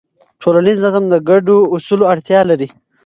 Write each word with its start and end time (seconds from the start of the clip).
ټولنیز 0.41 0.77
نظم 0.85 1.03
د 1.09 1.15
ګډو 1.29 1.57
اصولو 1.75 2.05
اړتیا 2.13 2.39
لري. 2.49 2.67